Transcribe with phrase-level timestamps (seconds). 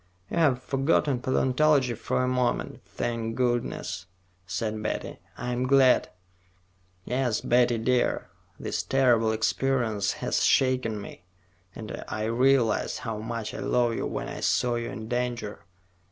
[0.31, 4.07] "You've forgotten paleontology for a moment, thank goodness,"
[4.47, 5.19] said Betty.
[5.37, 6.09] "I'm glad."
[7.05, 8.31] "Yes, Betty dear.
[8.59, 11.21] This terrible experience has shaken me,
[11.75, 15.65] and I realized how much I love you when I saw you in danger.